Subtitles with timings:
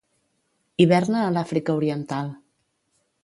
[0.83, 2.31] Hiverna a l'Àfrica oriental.